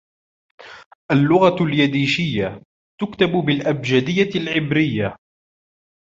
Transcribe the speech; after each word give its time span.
اللغة 1.11 1.63
اليديشية 1.63 2.61
تُكتَب 3.01 3.29
بالأبجديّة 3.29 4.29
العبريّة. 4.41 5.17